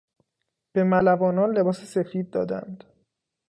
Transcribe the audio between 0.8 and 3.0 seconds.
ملوانان لباس سفید دادند.